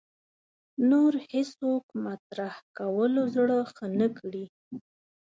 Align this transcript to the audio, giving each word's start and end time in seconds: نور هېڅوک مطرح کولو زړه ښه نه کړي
نور 0.89 1.13
هېڅوک 1.31 1.85
مطرح 2.05 2.53
کولو 2.77 3.23
زړه 3.35 3.57
ښه 3.73 3.85
نه 3.99 4.07
کړي 4.17 4.45